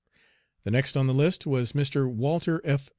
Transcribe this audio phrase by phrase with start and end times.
[0.63, 2.11] The next on the list was Mr.
[2.11, 2.89] Walter F.